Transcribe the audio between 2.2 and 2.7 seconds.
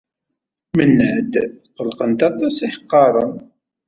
aṭas